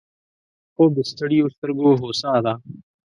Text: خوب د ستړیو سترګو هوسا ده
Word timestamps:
خوب 0.73 0.91
د 0.97 0.99
ستړیو 1.11 1.53
سترګو 1.55 1.87
هوسا 2.01 2.33
ده 2.45 2.53